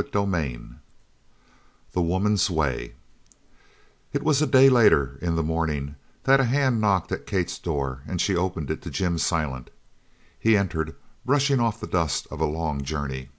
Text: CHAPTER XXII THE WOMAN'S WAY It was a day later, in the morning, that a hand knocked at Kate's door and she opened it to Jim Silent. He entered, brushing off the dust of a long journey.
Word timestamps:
CHAPTER 0.00 0.22
XXII 0.30 0.60
THE 1.90 2.02
WOMAN'S 2.02 2.50
WAY 2.50 2.94
It 4.12 4.22
was 4.22 4.40
a 4.40 4.46
day 4.46 4.70
later, 4.70 5.18
in 5.20 5.34
the 5.34 5.42
morning, 5.42 5.96
that 6.22 6.38
a 6.38 6.44
hand 6.44 6.80
knocked 6.80 7.10
at 7.10 7.26
Kate's 7.26 7.58
door 7.58 8.02
and 8.06 8.20
she 8.20 8.36
opened 8.36 8.70
it 8.70 8.80
to 8.82 8.90
Jim 8.90 9.18
Silent. 9.18 9.70
He 10.38 10.56
entered, 10.56 10.94
brushing 11.26 11.58
off 11.58 11.80
the 11.80 11.88
dust 11.88 12.28
of 12.30 12.38
a 12.40 12.44
long 12.44 12.84
journey. 12.84 13.30